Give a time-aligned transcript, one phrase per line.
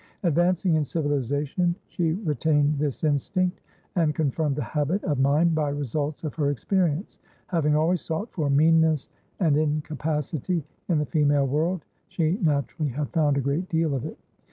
[0.23, 3.61] Advancing in civilisation, she retained this instinct,
[3.95, 8.49] and confirmed the habit of mind by results of her experience; having always sought for
[8.49, 9.09] meanness
[9.41, 14.17] and incapacity in the female world, she naturally had found a great deal of it.